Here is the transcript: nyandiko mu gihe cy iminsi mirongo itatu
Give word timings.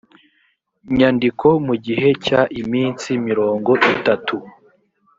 nyandiko 0.97 1.47
mu 1.65 1.75
gihe 1.85 2.09
cy 2.25 2.31
iminsi 2.61 3.09
mirongo 3.27 3.71
itatu 3.93 4.35